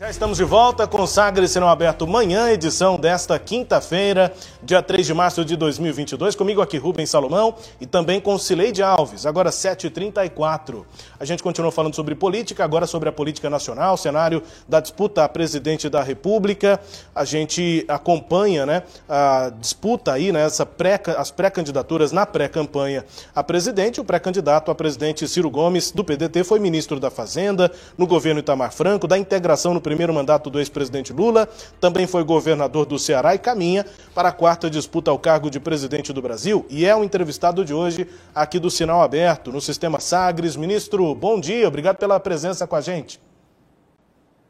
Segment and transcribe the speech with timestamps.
[0.00, 4.32] Já estamos de volta com Sagres Serão Aberto Manhã, edição desta quinta-feira,
[4.62, 6.36] dia 3 de março de 2022.
[6.36, 10.84] Comigo aqui Rubens Salomão e também com Cileide Alves, agora 7h34.
[11.18, 15.28] A gente continua falando sobre política, agora sobre a política nacional, cenário da disputa a
[15.28, 16.78] presidente da República.
[17.12, 23.04] A gente acompanha né, a disputa aí, né, essa pré, as pré-candidaturas na pré-campanha
[23.34, 24.00] a presidente.
[24.00, 28.72] O pré-candidato a presidente Ciro Gomes, do PDT, foi ministro da Fazenda no governo Itamar
[28.72, 31.48] Franco, da integração no primeiro mandato do ex-presidente Lula,
[31.80, 36.12] também foi governador do Ceará e caminha para a quarta disputa ao cargo de presidente
[36.12, 36.66] do Brasil.
[36.68, 40.56] E é o entrevistado de hoje aqui do Sinal Aberto, no Sistema Sagres.
[40.56, 43.18] Ministro, bom dia, obrigado pela presença com a gente.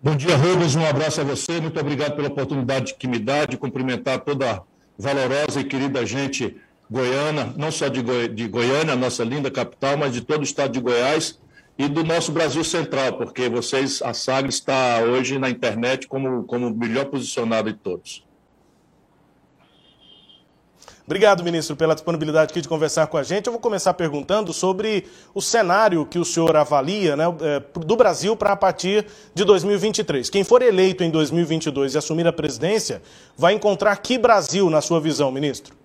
[0.03, 3.57] Bom dia, Rubens, um abraço a você, muito obrigado pela oportunidade que me dá de
[3.57, 4.63] cumprimentar toda a
[4.99, 6.57] valorosa e querida gente
[6.91, 10.73] goiana, não só de, Goi de Goiânia, nossa linda capital, mas de todo o estado
[10.73, 11.39] de Goiás
[11.79, 16.69] e do nosso Brasil Central, porque vocês, a Sagres está hoje na internet como, como
[16.71, 18.27] melhor posicionado de todos.
[21.07, 23.47] Obrigado, ministro, pela disponibilidade aqui de conversar com a gente.
[23.47, 28.37] Eu vou começar perguntando sobre o cenário que o senhor avalia né, é, do Brasil
[28.37, 30.29] para a partir de 2023.
[30.29, 33.01] Quem for eleito em 2022 e assumir a presidência
[33.39, 35.78] vai encontrar que Brasil, na sua visão, ministro?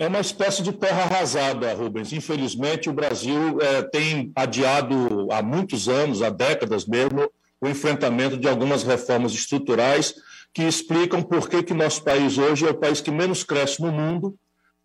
[0.00, 2.10] É uma espécie de terra arrasada, Rubens.
[2.10, 8.48] Infelizmente, o Brasil é, tem adiado há muitos anos, há décadas mesmo, o enfrentamento de
[8.48, 10.14] algumas reformas estruturais
[10.54, 13.92] que explicam por que, que nosso país hoje é o país que menos cresce no
[13.92, 14.34] mundo,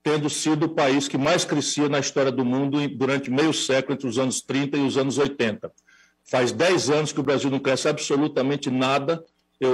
[0.03, 4.09] tendo sido o país que mais crescia na história do mundo durante meio século, entre
[4.09, 5.71] os anos 30 e os anos 80.
[6.25, 9.23] Faz 10 anos que o Brasil não cresce absolutamente nada,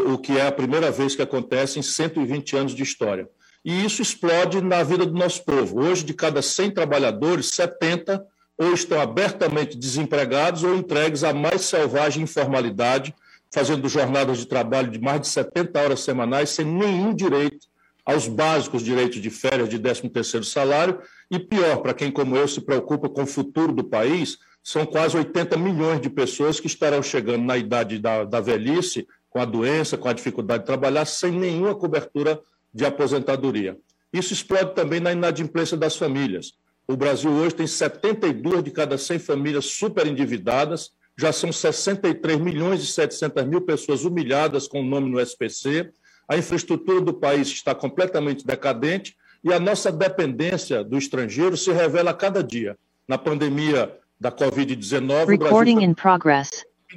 [0.06, 3.28] o que é a primeira vez que acontece em 120 anos de história
[3.64, 5.82] e isso explode na vida do nosso povo.
[5.84, 8.26] Hoje, de cada 100 trabalhadores, 70
[8.58, 13.14] ou estão abertamente desempregados ou entregues à mais selvagem informalidade,
[13.52, 17.68] fazendo jornadas de trabalho de mais de 70 horas semanais sem nenhum direito
[18.06, 22.62] aos básicos direitos de férias, de 13º salário, e pior, para quem como eu se
[22.62, 27.44] preocupa com o futuro do país, são quase 80 milhões de pessoas que estarão chegando
[27.44, 31.74] na idade da, da velhice, com a doença, com a dificuldade de trabalhar, sem nenhuma
[31.74, 32.40] cobertura
[32.74, 33.78] de aposentadoria.
[34.12, 36.54] Isso explode também na inadimplência das famílias.
[36.88, 42.88] O Brasil hoje tem 72 de cada 100 famílias superendividadas, já são 63 milhões e
[42.88, 45.92] 700 mil pessoas humilhadas com o nome no SPC,
[46.28, 52.12] a infraestrutura do país está completamente decadente e a nossa dependência do estrangeiro se revela
[52.12, 52.78] a cada dia.
[53.06, 55.50] Na pandemia da Covid-19, o Brasil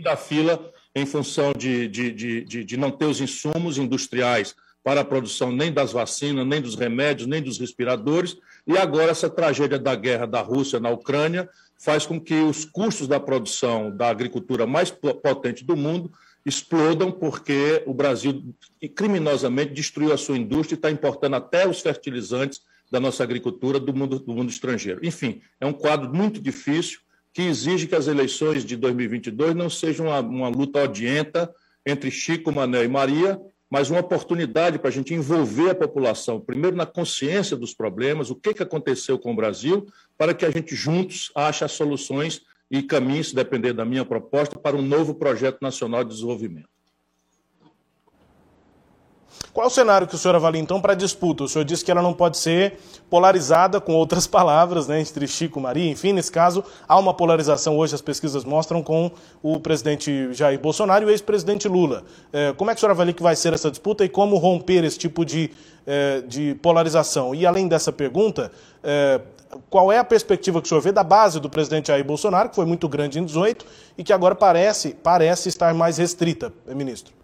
[0.02, 4.54] da fila em função de, de, de, de, não ter os insumos industriais
[4.84, 8.36] para a produção nem das vacinas, nem dos remédios, nem dos respiradores.
[8.66, 13.08] E agora, essa tragédia da guerra da Rússia na Ucrânia faz com que os custos
[13.08, 16.12] da produção da agricultura mais potente do mundo
[16.44, 18.44] explodam, porque o Brasil
[18.94, 23.94] criminosamente destruiu a sua indústria e está importando até os fertilizantes da nossa agricultura do
[23.94, 25.00] mundo, do mundo estrangeiro.
[25.02, 27.00] Enfim, é um quadro muito difícil
[27.32, 31.52] que exige que as eleições de 2022 não sejam uma, uma luta odienta
[31.84, 36.76] entre Chico, Mané e Maria, mas uma oportunidade para a gente envolver a população, primeiro
[36.76, 39.86] na consciência dos problemas, o que, que aconteceu com o Brasil,
[40.16, 44.58] para que a gente juntos ache as soluções e caminhos, se depender da minha proposta,
[44.58, 46.73] para um novo projeto nacional de desenvolvimento.
[49.52, 51.44] Qual é o cenário que o senhor avalia, então, para a disputa?
[51.44, 52.78] O senhor disse que ela não pode ser
[53.08, 55.88] polarizada, com outras palavras, né, entre Chico Maria.
[55.88, 59.12] Enfim, nesse caso, há uma polarização hoje, as pesquisas mostram, com
[59.42, 62.02] o presidente Jair Bolsonaro e o ex-presidente Lula.
[62.32, 64.82] É, como é que o senhor avalia que vai ser essa disputa e como romper
[64.84, 65.50] esse tipo de,
[65.86, 67.32] é, de polarização?
[67.32, 68.50] E, além dessa pergunta,
[68.82, 69.20] é,
[69.70, 72.56] qual é a perspectiva que o senhor vê da base do presidente Jair Bolsonaro, que
[72.56, 73.64] foi muito grande em 18
[73.96, 77.23] e que agora parece, parece estar mais restrita, ministro?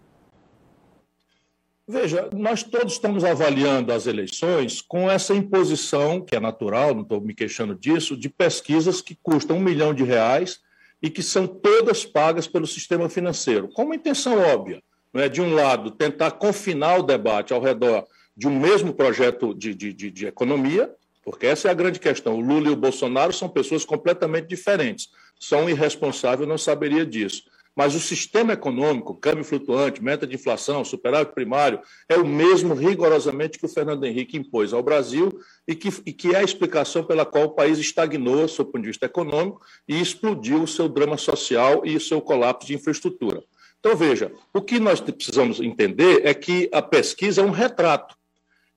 [1.91, 7.19] Veja, nós todos estamos avaliando as eleições com essa imposição, que é natural, não estou
[7.19, 10.61] me queixando disso, de pesquisas que custam um milhão de reais
[11.01, 14.81] e que são todas pagas pelo sistema financeiro, com uma intenção óbvia.
[15.13, 15.27] Não é?
[15.27, 18.07] De um lado, tentar confinar o debate ao redor
[18.37, 20.89] de um mesmo projeto de, de, de, de economia,
[21.25, 22.35] porque essa é a grande questão.
[22.35, 25.09] O Lula e o Bolsonaro são pessoas completamente diferentes.
[25.37, 27.50] Só um irresponsável não saberia disso.
[27.75, 31.79] Mas o sistema econômico, câmbio flutuante, meta de inflação, superávit primário,
[32.09, 35.31] é o mesmo rigorosamente que o Fernando Henrique impôs ao Brasil
[35.67, 38.87] e que, e que é a explicação pela qual o país estagnou, do ponto de
[38.87, 43.41] vista econômico, e explodiu o seu drama social e o seu colapso de infraestrutura.
[43.79, 48.15] Então, veja, o que nós precisamos entender é que a pesquisa é um retrato.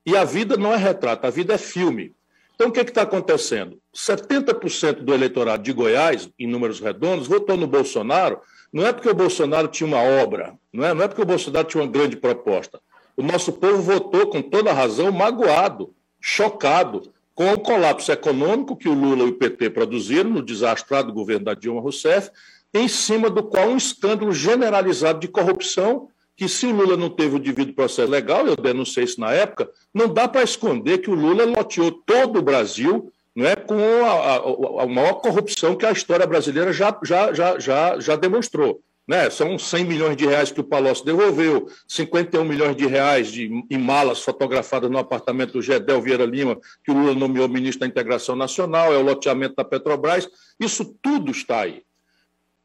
[0.05, 2.15] E a vida não é retrato, a vida é filme.
[2.55, 3.79] Então, o que é está acontecendo?
[3.93, 8.39] 70% do eleitorado de Goiás, em números redondos, votou no Bolsonaro
[8.75, 11.65] Não é porque o Bolsonaro tinha uma obra, não é, não é porque o Bolsonaro
[11.65, 12.81] tinha uma grande proposta.
[13.15, 18.93] O nosso povo votou com toda razão, magoado, chocado com o colapso econômico que o
[18.93, 22.29] Lula e o PT produziram no desastrado governo da Dilma Rousseff,
[22.73, 27.37] em cima do qual um escândalo generalizado de corrupção, que se o Lula não teve
[27.37, 31.15] o devido processo legal, eu denunciei isso na época, não dá para esconder que o
[31.15, 35.91] Lula loteou todo o Brasil não é, com a, a, a maior corrupção que a
[35.91, 38.81] história brasileira já, já, já, já, já demonstrou.
[39.07, 39.29] Né?
[39.29, 43.77] São 100 milhões de reais que o Palocci devolveu, 51 milhões de reais de, em
[43.77, 48.35] malas fotografadas no apartamento do Gedel Vieira Lima, que o Lula nomeou ministro da Integração
[48.35, 50.27] Nacional, é o loteamento da Petrobras.
[50.59, 51.83] Isso tudo está aí.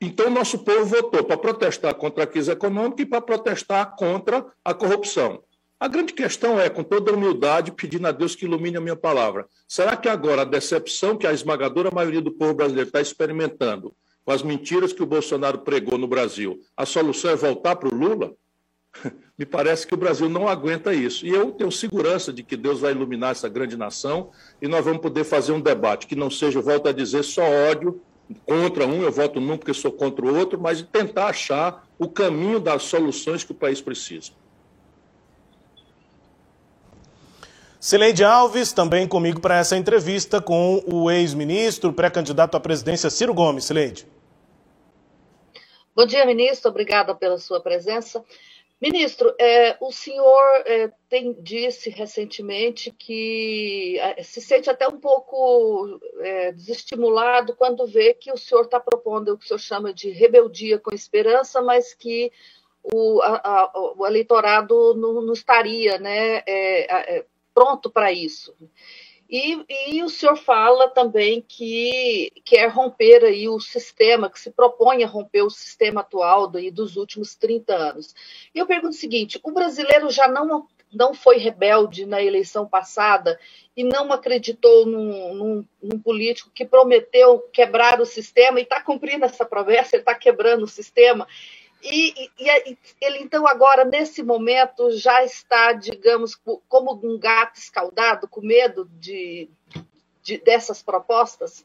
[0.01, 4.73] Então, nosso povo votou para protestar contra a crise econômica e para protestar contra a
[4.73, 5.43] corrupção.
[5.81, 9.47] A grande questão é, com toda humildade, pedindo a Deus que ilumine a minha palavra:
[9.67, 14.31] será que agora a decepção que a esmagadora maioria do povo brasileiro está experimentando com
[14.31, 18.35] as mentiras que o Bolsonaro pregou no Brasil, a solução é voltar para o Lula?
[19.39, 21.25] Me parece que o Brasil não aguenta isso.
[21.25, 25.01] E eu tenho segurança de que Deus vai iluminar essa grande nação e nós vamos
[25.01, 28.03] poder fazer um debate que não seja, volto a dizer, só ódio
[28.45, 32.61] contra um, eu voto num porque sou contra o outro, mas tentar achar o caminho
[32.61, 34.33] das soluções que o país precisa.
[37.81, 43.65] Cileide Alves, também comigo para essa entrevista com o ex-ministro, pré-candidato à presidência Ciro Gomes.
[43.65, 44.07] Cileide.
[45.97, 46.71] Bom dia, ministro.
[46.71, 48.23] Obrigada pela sua presença.
[48.79, 55.99] Ministro, é, o senhor é, tem disse recentemente que é, se sente até um pouco
[56.55, 60.79] desestimulado quando vê que o senhor está propondo o que o senhor chama de rebeldia
[60.79, 62.31] com esperança, mas que
[62.83, 66.43] o, a, a, o eleitorado não, não estaria né,
[67.61, 68.57] pronto para isso.
[69.29, 75.05] E, e, o senhor fala também que quer romper aí o sistema, que se propõe
[75.05, 78.15] a romper o sistema atual daí dos últimos 30 anos.
[78.55, 83.39] E eu pergunto o seguinte: o brasileiro já não, não foi rebelde na eleição passada
[83.77, 89.27] e não acreditou num, num, num político que prometeu quebrar o sistema e está cumprindo
[89.27, 91.29] essa promessa, ele está quebrando o sistema.
[91.83, 96.39] E, e, ele, então, agora, nesse momento, já está, digamos,
[96.69, 99.49] como um gato escaldado, com medo de,
[100.23, 101.65] de dessas propostas?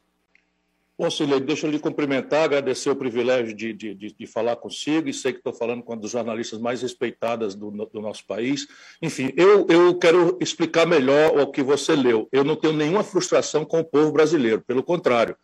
[0.98, 5.12] Bom, Silene, deixa eu lhe cumprimentar, agradecer o privilégio de, de, de, falar consigo, e
[5.12, 8.66] sei que estou falando com uma das jornalistas mais respeitadas do, do nosso país.
[9.02, 12.26] Enfim, eu, eu quero explicar melhor o que você leu.
[12.32, 15.36] Eu não tenho nenhuma frustração com o povo brasileiro, pelo contrário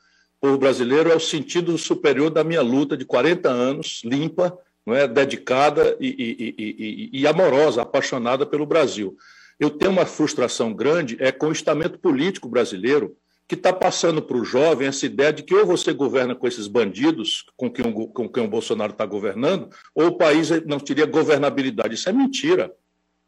[0.42, 5.06] povo brasileiro é o sentido superior da minha luta de 40 anos, limpa, não é,
[5.06, 9.16] dedicada e, e, e, e, amorosa, apaixonada pelo Brasil.
[9.60, 13.16] Eu tenho uma frustração grande é com o estamento político brasileiro
[13.46, 16.66] que está passando para o jovem essa ideia de que ou você governa com esses
[16.66, 21.94] bandidos com quem, com quem o Bolsonaro está governando, ou o país não teria governabilidade.
[21.94, 22.72] Isso é mentira.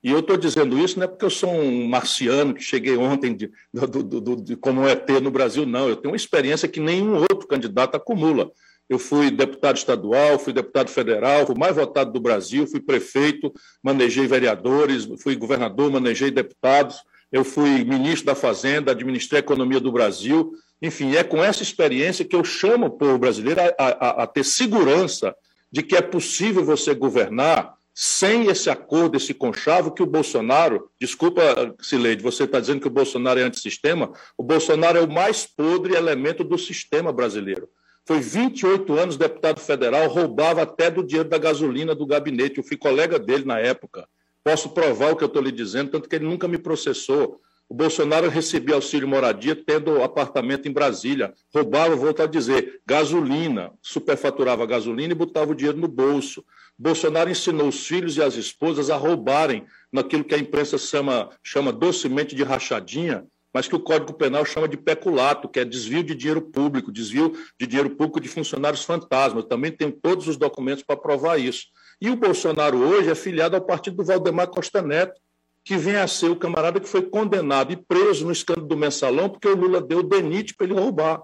[0.04, 3.34] E eu estou dizendo isso não é porque eu sou um marciano que cheguei ontem
[3.34, 5.88] de, do, do, de como ET no Brasil, não.
[5.88, 8.52] Eu tenho uma experiência que nenhum outro candidato acumula.
[8.86, 13.50] Eu fui deputado estadual, fui deputado federal, fui mais votado do Brasil, fui prefeito,
[13.82, 16.98] manejei vereadores, fui governador, manejei deputados,
[17.32, 20.52] eu fui ministro da Fazenda, administrei a economia do Brasil.
[20.82, 24.44] Enfim, é com essa experiência que eu chamo o povo brasileiro a, a, a ter
[24.44, 25.34] segurança
[25.72, 31.74] de que é possível você governar sem esse acordo, esse conchavo que o Bolsonaro, desculpa,
[31.80, 35.94] Sileide, você está dizendo que o Bolsonaro é antissistema, o Bolsonaro é o mais podre
[35.94, 37.68] elemento do sistema brasileiro.
[38.04, 42.58] Foi 28 anos deputado federal, roubava até do dinheiro da gasolina do gabinete.
[42.58, 44.06] Eu fui colega dele na época.
[44.42, 47.40] Posso provar o que eu estou lhe dizendo, tanto que ele nunca me processou.
[47.68, 51.32] O Bolsonaro recebia auxílio moradia tendo apartamento em Brasília.
[51.52, 56.44] Roubava, volto a dizer, gasolina, superfaturava gasolina e botava o dinheiro no bolso.
[56.78, 61.72] Bolsonaro ensinou os filhos e as esposas a roubarem naquilo que a imprensa chama, chama
[61.72, 66.14] docemente de rachadinha, mas que o Código Penal chama de peculato, que é desvio de
[66.14, 69.44] dinheiro público, desvio de dinheiro público de funcionários fantasmas.
[69.44, 71.66] também tenho todos os documentos para provar isso.
[72.00, 75.20] E o Bolsonaro hoje é filiado ao partido do Valdemar Costa Neto,
[75.64, 79.30] que vem a ser o camarada que foi condenado e preso no escândalo do mensalão
[79.30, 81.22] porque o Lula deu o DENIT para ele roubar.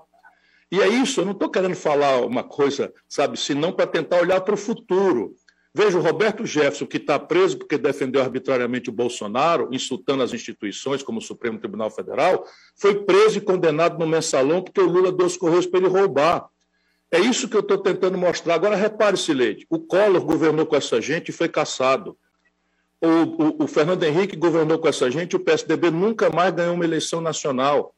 [0.72, 4.40] E é isso, eu não estou querendo falar uma coisa, sabe, senão para tentar olhar
[4.40, 5.34] para o futuro.
[5.74, 11.02] Veja, o Roberto Jefferson, que está preso porque defendeu arbitrariamente o Bolsonaro, insultando as instituições,
[11.02, 12.44] como o Supremo Tribunal Federal,
[12.76, 16.48] foi preso e condenado no mensalão porque o Lula deu os correios para ele roubar.
[17.12, 18.54] É isso que eu estou tentando mostrar.
[18.54, 22.16] Agora, repare, Sileide, o Collor governou com essa gente e foi caçado.
[23.00, 26.84] O, o, o, Fernando Henrique governou com essa gente, o PSDB nunca mais ganhou uma
[26.84, 27.94] eleição nacional.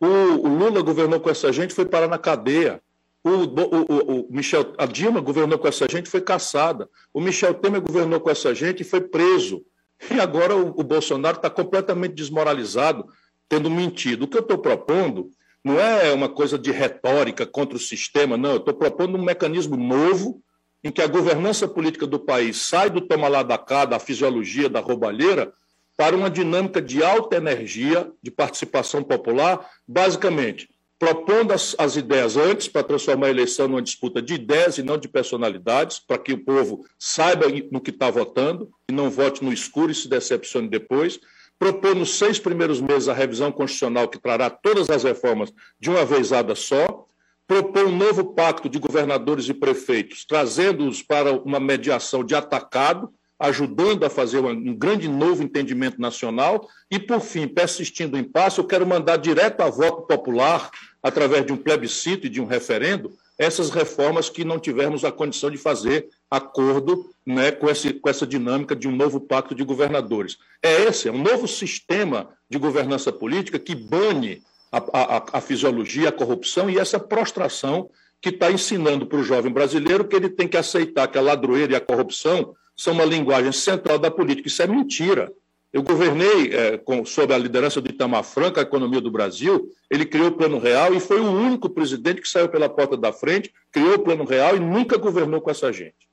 [0.00, 2.80] O, o Lula governou com essa gente, foi parar na cadeia.
[3.22, 6.88] O, Michel, a Dilma governou com essa gente foi caçada.
[7.12, 9.64] O Michel Temer governou com essa gente e foi preso.
[10.10, 13.06] E agora o Bolsonaro está completamente desmoralizado,
[13.48, 14.22] tendo mentido.
[14.22, 15.30] O que eu estou propondo
[15.64, 18.52] não é uma coisa de retórica contra o sistema, não.
[18.52, 20.40] Eu estou propondo um mecanismo novo
[20.86, 24.68] em que a governança política do país sai do toma lá da cá, da fisiologia,
[24.68, 25.52] da roubalheira,
[25.96, 32.68] para uma dinâmica de alta energia, de participação popular, basicamente propondo as, as ideias antes
[32.68, 36.44] para transformar a eleição numa disputa de ideias e não de personalidades, para que o
[36.44, 41.18] povo saiba no que está votando e não vote no escuro e se decepcione depois.
[41.58, 46.04] Propor nos seis primeiros meses a revisão constitucional que trará todas as reformas de uma
[46.04, 47.06] vezada só.
[47.46, 54.04] Propor um novo pacto de governadores e prefeitos, trazendo-os para uma mediação de atacado, ajudando
[54.04, 56.66] a fazer um grande novo entendimento nacional.
[56.90, 60.70] E, por fim, persistindo em impasse, eu quero mandar direto a voto popular,
[61.02, 65.50] através de um plebiscito e de um referendo, essas reformas que não tivermos a condição
[65.50, 70.38] de fazer acordo né, com, esse, com essa dinâmica de um novo pacto de governadores.
[70.62, 76.08] É esse, é um novo sistema de governança política que bane a, a, a fisiologia,
[76.08, 80.48] a corrupção e essa prostração que está ensinando para o jovem brasileiro que ele tem
[80.48, 84.48] que aceitar que a ladroeira e a corrupção são uma linguagem central da política.
[84.48, 85.32] Isso é mentira.
[85.72, 89.70] Eu governei é, com, sob a liderança do Itamar Franco a economia do Brasil.
[89.90, 93.12] Ele criou o Plano Real e foi o único presidente que saiu pela porta da
[93.12, 96.06] frente, criou o Plano Real e nunca governou com essa gente.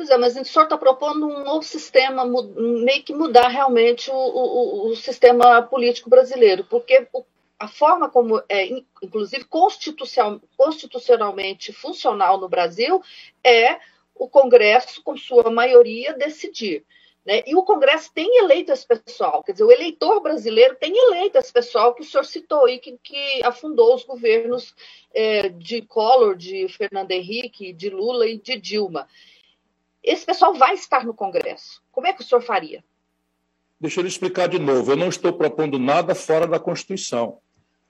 [0.00, 4.14] Pois é, mas o senhor está propondo um novo sistema, meio que mudar realmente o,
[4.14, 7.06] o, o sistema político brasileiro, porque
[7.58, 8.66] a forma como é,
[9.02, 13.02] inclusive constitucionalmente funcional no Brasil,
[13.44, 13.78] é
[14.14, 16.82] o Congresso, com sua maioria, decidir.
[17.22, 17.42] Né?
[17.46, 21.52] E o Congresso tem eleito esse pessoal, quer dizer, o eleitor brasileiro tem eleito esse
[21.52, 24.74] pessoal que o senhor citou aí, que, que afundou os governos
[25.12, 29.06] é, de Collor, de Fernando Henrique, de Lula e de Dilma.
[30.02, 31.82] Esse pessoal vai estar no Congresso.
[31.92, 32.82] Como é que o senhor faria?
[33.80, 34.92] Deixa eu lhe explicar de novo.
[34.92, 37.38] Eu não estou propondo nada fora da Constituição.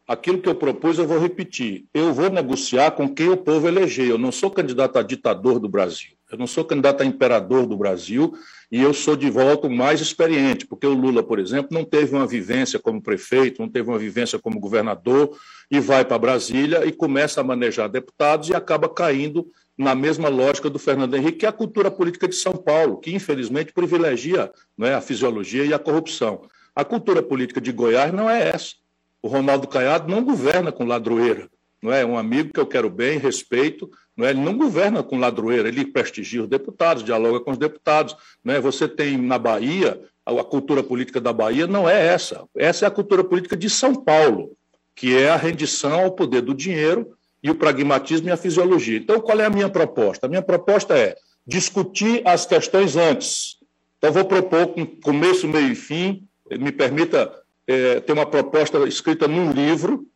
[0.07, 1.87] Aquilo que eu propus, eu vou repetir.
[1.95, 4.07] Eu vou negociar com quem o povo elegeu.
[4.07, 6.11] Eu não sou candidato a ditador do Brasil.
[6.31, 8.33] Eu não sou candidato a imperador do Brasil
[8.71, 12.27] e eu sou de volta mais experiente, porque o Lula, por exemplo, não teve uma
[12.27, 15.37] vivência como prefeito, não teve uma vivência como governador
[15.69, 19.47] e vai para Brasília e começa a manejar deputados e acaba caindo
[19.81, 23.15] na mesma lógica do Fernando Henrique, que é a cultura política de São Paulo, que
[23.15, 26.43] infelizmente privilegia não é, a fisiologia e a corrupção.
[26.75, 28.75] A cultura política de Goiás não é essa.
[29.23, 31.49] O Ronaldo Caiado não governa com ladroeira
[31.83, 32.05] não é?
[32.05, 34.31] Um amigo que eu quero bem, respeito, não é?
[34.31, 38.61] Ele não governa com ladroeira, ele prestigia os deputados, dialoga com os deputados, não é?
[38.61, 42.45] Você tem na Bahia a cultura política da Bahia não é essa.
[42.55, 44.53] Essa é a cultura política de São Paulo,
[44.95, 48.99] que é a rendição ao poder do dinheiro e o pragmatismo e a fisiologia.
[48.99, 50.27] Então, qual é a minha proposta?
[50.27, 51.17] A minha proposta é
[51.47, 53.57] discutir as questões antes.
[53.99, 56.27] Então, vou propor com começo, meio e fim.
[56.51, 57.33] Me permita
[57.67, 60.07] é, ter uma proposta escrita num livro,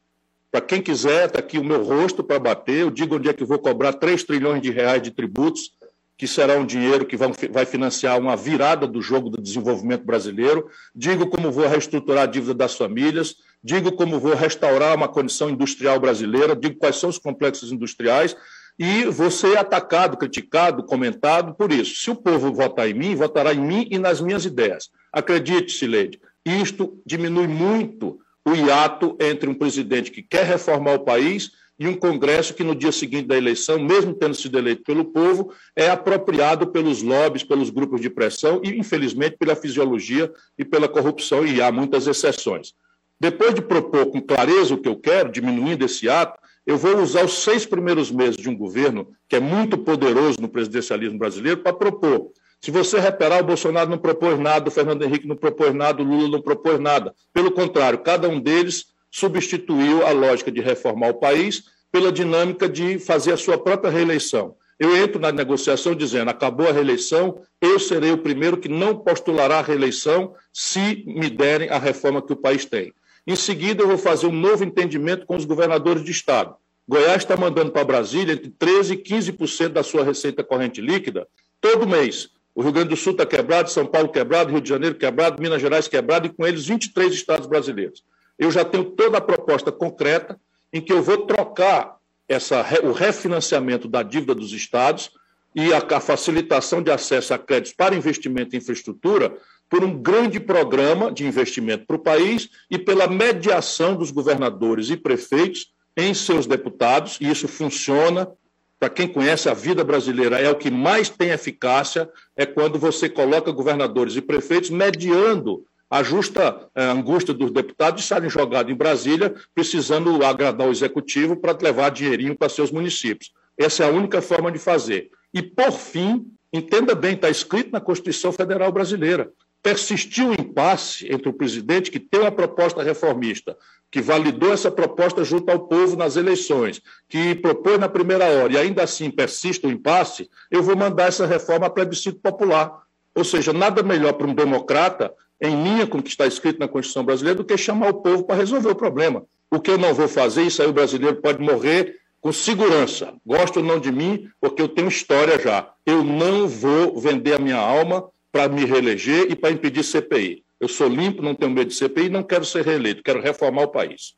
[0.54, 2.82] para quem quiser, está aqui o meu rosto para bater.
[2.82, 5.72] Eu digo onde é que vou cobrar 3 trilhões de reais de tributos,
[6.16, 10.70] que será um dinheiro que vai financiar uma virada do jogo do desenvolvimento brasileiro.
[10.94, 13.34] Digo como vou reestruturar a dívida das famílias.
[13.64, 16.54] Digo como vou restaurar uma condição industrial brasileira.
[16.54, 18.36] Digo quais são os complexos industriais.
[18.78, 21.94] E vou ser atacado, criticado, comentado por isso.
[21.96, 24.90] Se o povo votar em mim, votará em mim e nas minhas ideias.
[25.10, 31.52] Acredite, Sileide, isto diminui muito o hiato entre um presidente que quer reformar o país
[31.78, 35.52] e um Congresso que, no dia seguinte da eleição, mesmo tendo sido eleito pelo povo,
[35.74, 41.46] é apropriado pelos lobbies, pelos grupos de pressão e, infelizmente, pela fisiologia e pela corrupção,
[41.46, 42.74] e há muitas exceções.
[43.20, 47.24] Depois de propor com clareza o que eu quero, diminuindo esse ato, eu vou usar
[47.24, 51.72] os seis primeiros meses de um governo, que é muito poderoso no presidencialismo brasileiro, para
[51.72, 52.32] propor
[52.64, 56.04] se você reparar, o Bolsonaro não propôs nada, o Fernando Henrique não propôs nada, o
[56.06, 57.14] Lula não propôs nada.
[57.30, 62.98] Pelo contrário, cada um deles substituiu a lógica de reformar o país pela dinâmica de
[62.98, 64.56] fazer a sua própria reeleição.
[64.80, 69.58] Eu entro na negociação dizendo: acabou a reeleição, eu serei o primeiro que não postulará
[69.58, 72.94] a reeleição se me derem a reforma que o país tem.
[73.26, 76.54] Em seguida, eu vou fazer um novo entendimento com os governadores de Estado.
[76.86, 81.26] Goiás está mandando para Brasília entre 13% e 15% da sua receita corrente líquida
[81.60, 82.28] todo mês.
[82.54, 85.60] O Rio Grande do Sul está quebrado, São Paulo quebrado, Rio de Janeiro quebrado, Minas
[85.60, 88.04] Gerais quebrado e com eles 23 estados brasileiros.
[88.38, 90.38] Eu já tenho toda a proposta concreta
[90.72, 91.96] em que eu vou trocar
[92.28, 95.10] essa, o refinanciamento da dívida dos estados
[95.54, 99.34] e a, a facilitação de acesso a créditos para investimento em infraestrutura
[99.74, 104.96] por um grande programa de investimento para o país e pela mediação dos governadores e
[104.96, 108.30] prefeitos em seus deputados, e isso funciona.
[108.78, 113.08] Para quem conhece a vida brasileira, é o que mais tem eficácia, é quando você
[113.08, 118.76] coloca governadores e prefeitos mediando a justa eh, angústia dos deputados de estarem jogados em
[118.76, 123.32] Brasília, precisando agradar o executivo para levar dinheirinho para seus municípios.
[123.58, 125.10] Essa é a única forma de fazer.
[125.32, 129.32] E, por fim, entenda bem, está escrito na Constituição Federal Brasileira.
[129.64, 133.56] Persistiu o impasse entre o presidente, que tem uma proposta reformista,
[133.90, 138.58] que validou essa proposta junto ao povo nas eleições, que propôs na primeira hora, e
[138.58, 142.82] ainda assim persiste o impasse, eu vou mandar essa reforma a plebiscito popular.
[143.14, 146.68] Ou seja, nada melhor para um democrata, em linha com o que está escrito na
[146.68, 149.24] Constituição brasileira, do que chamar o povo para resolver o problema.
[149.50, 153.14] O que eu não vou fazer, isso aí o brasileiro pode morrer com segurança.
[153.24, 155.70] Gosto ou não de mim, porque eu tenho história já.
[155.86, 160.44] Eu não vou vender a minha alma para me reeleger e para impedir CPI.
[160.58, 163.68] Eu sou limpo, não tenho medo de CPI, não quero ser reeleito, quero reformar o
[163.68, 164.16] país.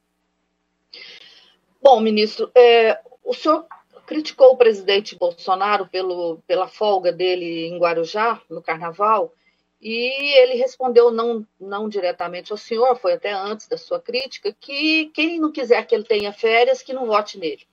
[1.82, 3.66] Bom, ministro, é, o senhor
[4.06, 9.34] criticou o presidente Bolsonaro pelo, pela folga dele em Guarujá, no carnaval,
[9.82, 15.10] e ele respondeu não, não diretamente ao senhor, foi até antes da sua crítica, que
[15.12, 17.66] quem não quiser que ele tenha férias, que não vote nele.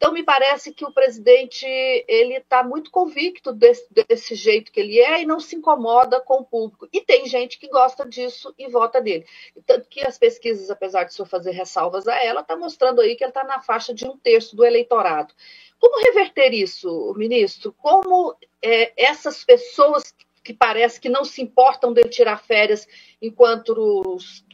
[0.00, 1.66] Então, me parece que o presidente
[2.08, 6.38] ele está muito convicto desse, desse, jeito que ele é e não se incomoda com
[6.38, 6.88] o público.
[6.90, 9.26] E tem gente que gosta disso e vota nele.
[9.66, 13.22] Tanto que as pesquisas, apesar de só fazer ressalvas a ela, está mostrando aí que
[13.22, 15.34] ele está na faixa de um terço do eleitorado.
[15.78, 17.70] Como reverter isso, ministro?
[17.74, 22.88] Como é, essas pessoas que parece que não se importam de tirar férias
[23.20, 23.74] enquanto
[24.06, 24.46] os,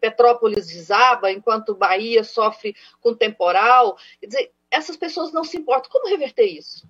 [0.00, 3.96] Petrópolis desaba, enquanto Bahia sofre com temporal.
[4.20, 5.90] Quer dizer, essas pessoas não se importam.
[5.90, 6.86] Como reverter isso?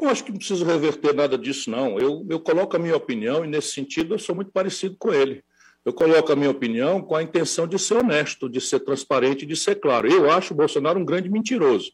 [0.00, 1.98] Eu acho que não preciso reverter nada disso, não.
[1.98, 5.42] Eu, eu coloco a minha opinião e, nesse sentido, eu sou muito parecido com ele.
[5.84, 9.56] Eu coloco a minha opinião com a intenção de ser honesto, de ser transparente, de
[9.56, 10.10] ser claro.
[10.10, 11.92] Eu acho o Bolsonaro um grande mentiroso.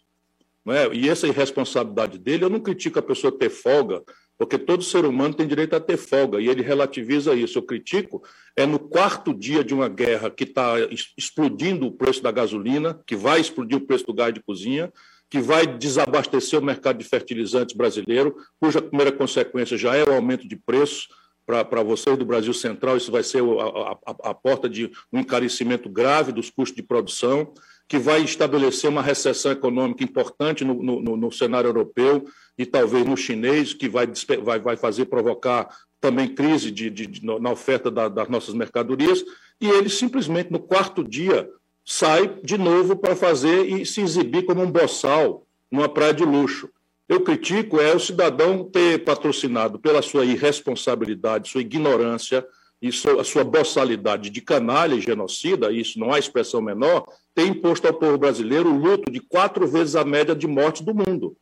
[0.64, 0.88] Não é?
[0.95, 4.02] E essa irresponsabilidade dele, eu não critico a pessoa ter folga
[4.42, 7.58] porque todo ser humano tem direito a ter folga, e ele relativiza isso.
[7.58, 8.25] Eu critico
[8.56, 10.75] é no quarto dia de uma guerra que está
[11.17, 14.93] explodindo o preço da gasolina, que vai explodir o preço do gás de cozinha,
[15.30, 20.49] que vai desabastecer o mercado de fertilizantes brasileiro, cuja primeira consequência já é o aumento
[20.49, 21.06] de preços
[21.47, 25.88] para vocês do Brasil Central, isso vai ser a, a, a porta de um encarecimento
[25.88, 27.54] grave dos custos de produção
[27.88, 32.25] que vai estabelecer uma recessão econômica importante no, no, no cenário europeu
[32.56, 34.06] e talvez no chinês, que vai,
[34.42, 35.68] vai, vai fazer provocar
[36.00, 39.25] também crise de, de, de na oferta da, das nossas mercadorias,
[39.60, 41.49] e ele simplesmente, no quarto dia,
[41.84, 46.68] sai de novo para fazer e se exibir como um boçal numa praia de luxo.
[47.08, 52.45] Eu critico é o cidadão ter patrocinado pela sua irresponsabilidade, sua ignorância,
[52.82, 57.86] e a sua boçalidade de canalha e genocida, isso não há expressão menor, tem imposto
[57.86, 61.36] ao povo brasileiro o luto de quatro vezes a média de mortes do mundo.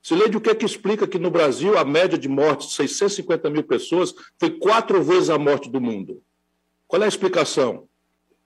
[0.00, 3.64] Sileide, o que é que explica que no Brasil a média de mortes, 650 mil
[3.64, 6.22] pessoas, foi quatro vezes a morte do mundo?
[6.86, 7.88] Qual é a explicação?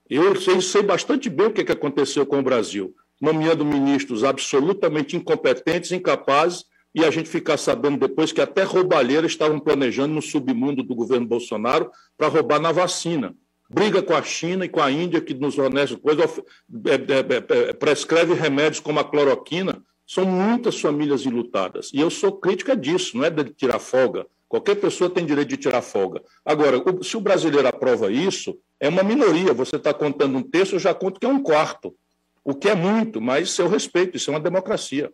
[0.08, 4.24] Eu sei, sei bastante bem o que, é que aconteceu com o Brasil, nomeando ministros
[4.24, 10.22] absolutamente incompetentes, incapazes, e a gente ficar sabendo depois que até roubalheiras estavam planejando no
[10.22, 13.34] submundo do governo Bolsonaro para roubar na vacina.
[13.70, 17.72] Briga com a China e com a Índia, que nos fornece coisa, é, é, é,
[17.74, 19.82] prescreve remédios como a cloroquina.
[20.06, 21.90] São muitas famílias enlutadas.
[21.92, 24.26] E eu sou crítica disso, não é de tirar folga.
[24.48, 26.22] Qualquer pessoa tem direito de tirar folga.
[26.42, 29.52] Agora, se o brasileiro aprova isso, é uma minoria.
[29.52, 31.94] Você está contando um terço, eu já conto que é um quarto.
[32.42, 35.12] O que é muito, mas eu respeito, isso é uma democracia.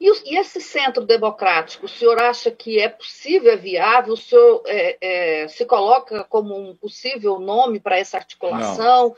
[0.00, 4.14] E, e, esse centro democrático, o senhor acha que é possível, é viável?
[4.14, 9.14] O senhor é, é, se coloca como um possível nome para essa articulação?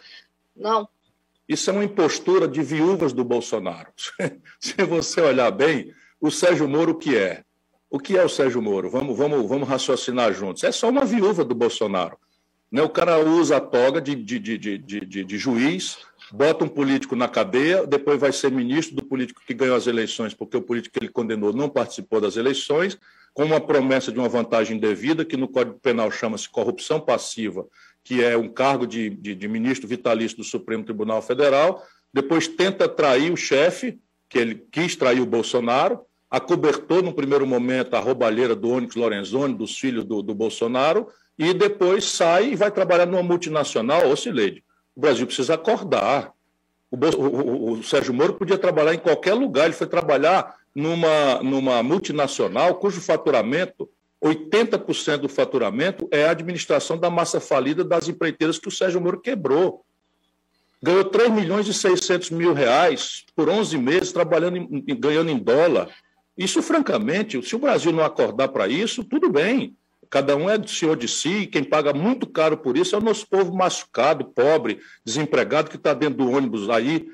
[0.54, 0.80] Não.
[0.80, 0.88] Não.
[1.48, 3.92] Isso é uma impostura de viúvas do Bolsonaro.
[4.59, 7.44] se você olhar bem, o Sérgio Moro o que é?
[7.88, 8.90] O que é o Sérgio Moro?
[8.90, 10.64] Vamos, vamos, vamos raciocinar juntos.
[10.64, 12.18] É só uma viúva do Bolsonaro.
[12.70, 12.82] Né?
[12.82, 15.98] O cara usa a toga de, de, de, de, de, de juiz,
[16.32, 20.34] bota um político na cadeia, depois vai ser ministro do político que ganhou as eleições,
[20.34, 22.98] porque o político que ele condenou não participou das eleições,
[23.32, 27.66] com uma promessa de uma vantagem devida, que no Código Penal chama-se corrupção passiva,
[28.02, 32.88] que é um cargo de, de, de, ministro vitalício do Supremo Tribunal Federal, depois tenta
[32.88, 38.56] trair o chefe, que ele quis trair o Bolsonaro, acobertou no primeiro momento a roubalheira
[38.56, 41.08] do Onyx Lorenzoni, dos filhos do, do Bolsonaro,
[41.38, 44.64] e depois sai e vai trabalhar numa multinacional, ou Cileide,
[44.96, 46.32] o Brasil precisa acordar.
[46.90, 51.82] O, o, o, Sérgio Moro podia trabalhar em qualquer lugar, ele foi trabalhar numa, numa
[51.82, 53.88] multinacional cujo faturamento,
[54.22, 59.20] 80% do faturamento é a administração da massa falida das empreiteiras que o Sérgio Moro
[59.20, 59.85] quebrou.
[60.82, 65.90] ganhou 3 milhões e 600 mil reais por 11 meses, trabalhando, em, ganhando em dólar.
[66.37, 69.76] Isso, francamente, se o Brasil não acordar para isso, tudo bem.
[70.10, 72.98] Cada um é do senhor de si, e quem paga muito caro por isso é
[72.98, 77.06] o nosso povo machucado, pobre, desempregado, que está dentro do ônibus aí,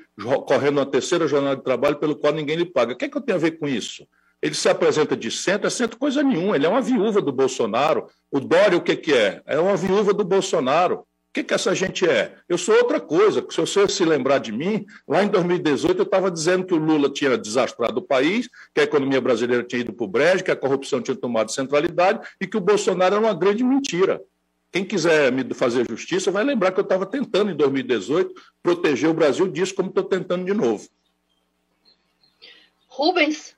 [0.45, 2.93] correndo uma terceira jornada de trabalho pelo qual ninguém lhe paga.
[2.93, 4.07] O que, é que eu tenho a ver com isso?
[4.41, 8.07] Ele se apresenta de centro, é centro coisa nenhuma, ele é uma viúva do Bolsonaro.
[8.29, 9.41] O Dória, o que, que é?
[9.45, 11.05] É uma viúva do Bolsonaro.
[11.33, 12.35] O que, que essa gente é?
[12.47, 13.43] Eu sou outra coisa.
[13.49, 17.09] Se você se lembrar de mim, lá em 2018 eu estava dizendo que o Lula
[17.09, 20.55] tinha desastrado o país, que a economia brasileira tinha ido para o brejo, que a
[20.55, 24.21] corrupção tinha tomado centralidade e que o Bolsonaro era uma grande mentira.
[24.71, 29.13] Quem quiser me fazer justiça vai lembrar que eu estava tentando, em 2018, proteger o
[29.15, 30.87] Brasil disso, como estou tentando de novo.
[32.87, 33.55] Rubens.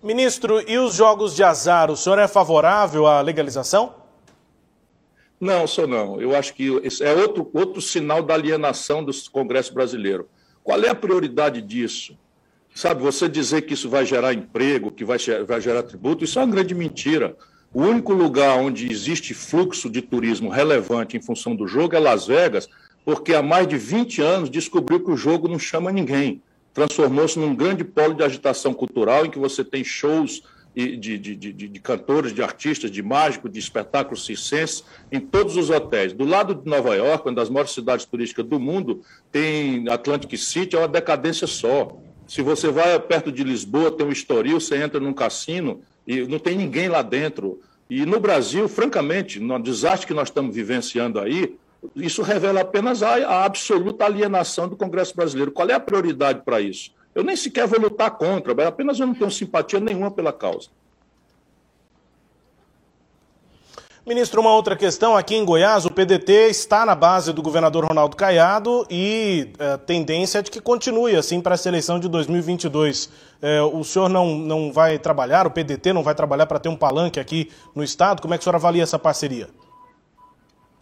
[0.00, 4.03] Ministro, e os jogos de azar, o senhor é favorável à legalização?
[5.44, 6.18] Não, sou não.
[6.18, 10.26] Eu acho que esse é outro, outro sinal da alienação do Congresso brasileiro.
[10.62, 12.16] Qual é a prioridade disso?
[12.74, 16.42] Sabe, você dizer que isso vai gerar emprego, que vai, vai gerar tributo, isso é
[16.42, 17.36] uma grande mentira.
[17.74, 22.26] O único lugar onde existe fluxo de turismo relevante em função do jogo é Las
[22.26, 22.66] Vegas,
[23.04, 26.40] porque há mais de 20 anos descobriu que o jogo não chama ninguém.
[26.72, 30.42] Transformou-se num grande polo de agitação cultural em que você tem shows
[30.74, 35.70] de, de, de, de, cantores, de artistas, de mágicos, de espetáculos circenses, em todos os
[35.70, 36.12] hotéis.
[36.12, 40.74] Do lado de Nova York, uma das maiores cidades turísticas do mundo, tem Atlantic City,
[40.74, 41.96] é uma decadência só.
[42.26, 46.38] Se você vai perto de Lisboa, tem um Estoril, você entra num cassino e não
[46.38, 47.60] tem ninguém lá dentro.
[47.88, 51.56] E no Brasil, francamente, no desastre que nós estamos vivenciando aí,
[51.94, 55.52] isso revela apenas a, a absoluta alienação do Congresso brasileiro.
[55.52, 56.90] Qual é a prioridade para isso?
[57.14, 60.68] Eu nem sequer vou lutar contra, apenas eu não tenho simpatia nenhuma pela causa.
[64.06, 65.16] Ministro, uma outra questão.
[65.16, 69.76] Aqui em Goiás, o PDT está na base do governador Ronaldo Caiado e a é,
[69.78, 73.08] tendência é de que continue assim para a eleição de 2022.
[73.40, 76.76] É, o senhor não, não vai trabalhar, o PDT não vai trabalhar para ter um
[76.76, 78.20] palanque aqui no Estado?
[78.20, 79.48] Como é que o senhor avalia essa parceria?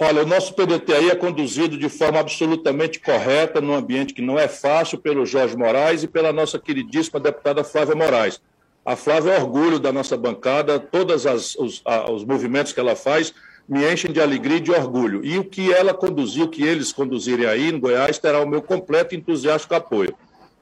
[0.05, 4.37] Olha, o nosso PDT aí é conduzido de forma absolutamente correta, num ambiente que não
[4.37, 8.41] é fácil, pelo Jorge Moraes e pela nossa queridíssima deputada Flávia Moraes.
[8.85, 13.33] A Flávia é orgulho da nossa bancada, todos os, os movimentos que ela faz
[13.69, 15.25] me enchem de alegria e de orgulho.
[15.25, 18.61] E o que ela conduziu, o que eles conduzirem aí em Goiás, terá o meu
[18.61, 20.17] completo entusiástico apoio.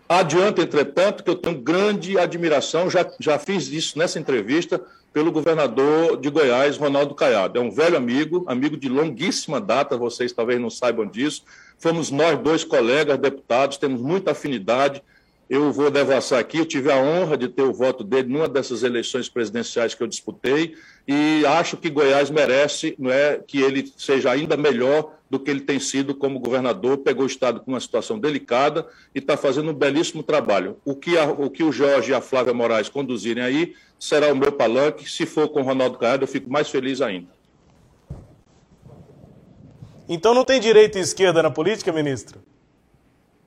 [0.06, 6.16] Adianta, entretanto, que eu tenho grande admiração, já, já fiz isso nessa entrevista, pelo governador
[6.16, 7.58] de Goiás, Ronaldo Caiado.
[7.58, 11.42] É um velho amigo, amigo de longuíssima data, vocês talvez não saibam disso.
[11.78, 15.02] Fomos nós dois colegas deputados, temos muita afinidade.
[15.50, 18.84] Eu vou devassar aqui, eu tive a honra de ter o voto dele numa dessas
[18.84, 20.76] eleições presidenciais que eu disputei
[21.08, 25.62] e acho que Goiás merece não é, que ele seja ainda melhor do que ele
[25.62, 29.74] tem sido como governador, pegou o Estado com uma situação delicada e está fazendo um
[29.74, 30.76] belíssimo trabalho.
[30.84, 34.36] O que, a, o que o Jorge e a Flávia Moraes conduzirem aí será o
[34.36, 35.10] meu palanque.
[35.10, 37.28] Se for com o Ronaldo Caiado, eu fico mais feliz ainda.
[40.08, 42.40] Então não tem direita e esquerda na política, ministro?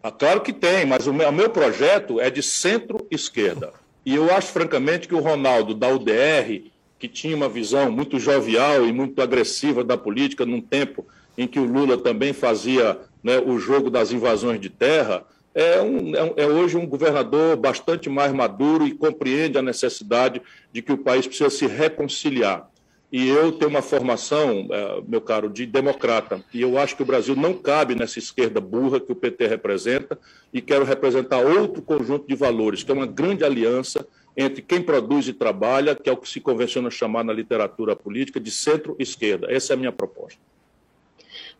[0.03, 3.71] Ah, claro que tem, mas o meu, o meu projeto é de centro-esquerda.
[4.05, 8.85] E eu acho, francamente, que o Ronaldo, da UDR, que tinha uma visão muito jovial
[8.85, 11.05] e muito agressiva da política, num tempo
[11.37, 16.13] em que o Lula também fazia né, o jogo das invasões de terra, é, um,
[16.15, 20.97] é, é, hoje um governador bastante mais maduro e compreende a necessidade de que o
[20.97, 22.69] país precisa se reconciliar.
[23.13, 26.43] E eu tenho uma formação, é, meu caro, de democrata.
[26.51, 30.17] E eu acho que o Brasil não cabe nessa esquerda burra que o PT representa
[30.51, 34.03] e quero representar outro conjunto de valores, que é uma grande aliança
[34.35, 38.39] entre quem produz e trabalha, que é o que se convenciona chamar na literatura política
[38.39, 39.45] de centro-esquerda.
[39.47, 40.39] Essa é a minha proposta.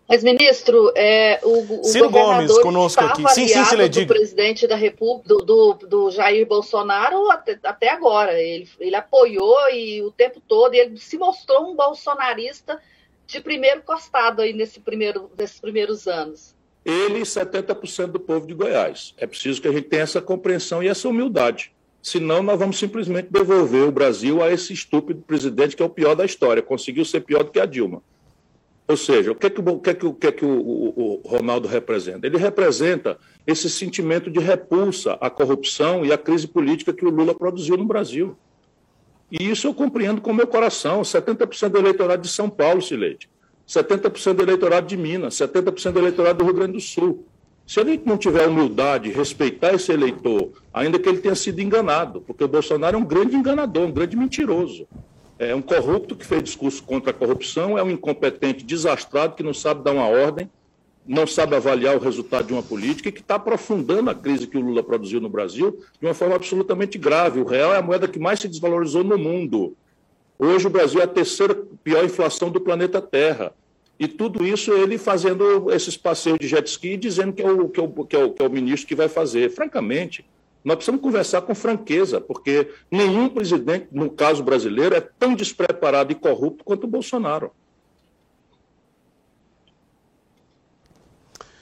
[0.07, 3.23] Mas, ministro, é, o, o Ciro Gomes conosco aqui.
[3.29, 8.39] Sim, sim, Cília, do presidente da República, do, do, do, Jair Bolsonaro até, até agora.
[8.39, 12.79] Ele, ele apoiou e o tempo todo, ele se mostrou um bolsonarista
[13.25, 16.53] de primeiro costado aí nesse primeiro, nesses primeiros anos.
[16.85, 19.13] Ele e 70% do povo de Goiás.
[19.17, 21.71] É preciso que a gente tenha essa compreensão e essa humildade.
[22.01, 26.15] Senão, nós vamos simplesmente devolver o Brasil a esse estúpido presidente que é o pior
[26.15, 26.61] da história.
[26.61, 28.03] Conseguiu ser pior do que a Dilma.
[28.87, 30.49] Ou seja, o que é que, o, que, é que, o, que, é que o,
[30.49, 32.27] o, Ronaldo representa?
[32.27, 33.17] Ele representa
[33.47, 37.85] esse sentimento de repulsa à corrupção e à crise política que o Lula produziu no
[37.85, 38.35] Brasil.
[39.31, 41.01] E isso eu compreendo com o meu coração.
[41.01, 43.29] 70% do eleitorado de São Paulo, Sileide.
[43.65, 47.25] 70% do eleitorado de Minas, 70% do eleitorado do Rio Grande do Sul.
[47.65, 52.19] Se a gente não tiver humildade, respeitar esse eleitor, ainda que ele tenha sido enganado,
[52.19, 54.85] porque o Bolsonaro é um grande enganador, um grande mentiroso
[55.39, 59.53] é um corrupto que fez discurso contra a corrupção, é um incompetente desastrado que não
[59.53, 60.49] sabe dar uma ordem
[61.05, 64.57] não sabe avaliar o resultado de uma política e que está aprofundando a crise que
[64.57, 67.41] o Lula produziu no Brasil de uma forma absolutamente grave.
[67.41, 69.75] O real é a moeda que mais se desvalorizou no mundo.
[70.39, 73.53] Hoje o Brasil é a terceira pior inflação do planeta Terra.
[73.99, 77.79] E tudo isso ele fazendo esses passeios de jet ski dizendo que é o, que
[77.79, 79.51] é o, que é o, que é o ministro que vai fazer.
[79.51, 80.25] Francamente,
[80.63, 86.15] nós precisamos conversar com franqueza, porque nenhum presidente, no caso brasileiro, é tão despreparado e
[86.15, 87.51] corrupto quanto o Bolsonaro.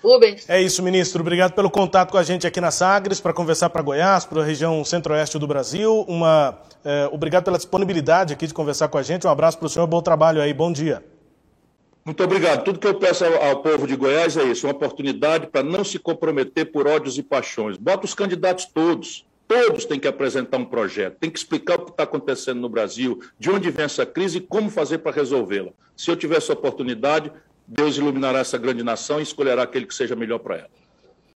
[0.04, 0.50] Rubens.
[0.50, 1.22] É isso, ministro.
[1.22, 4.46] Obrigado pelo contato com a gente aqui na Sagres para conversar para Goiás, para a
[4.46, 6.06] região centro-oeste do Brasil.
[6.08, 9.28] Uma, é, obrigado pela disponibilidade aqui de conversar com a gente.
[9.28, 9.86] Um abraço para o senhor.
[9.86, 10.54] Bom trabalho aí.
[10.54, 11.04] Bom dia.
[12.04, 12.64] Muito obrigado.
[12.64, 16.00] Tudo que eu peço ao, povo de Goiás é isso: uma oportunidade para não se
[16.00, 17.78] comprometer por ódios e paixões.
[17.78, 19.26] Bota os candidatos todos.
[19.48, 23.22] Todos têm que apresentar um projeto, tem que explicar o que está acontecendo no Brasil,
[23.38, 25.72] de onde vem essa crise e como fazer para resolvê-la.
[25.96, 27.30] Se eu tiver essa oportunidade,
[27.68, 30.70] Deus iluminará essa grande nação e escolherá aquele que seja melhor para ela.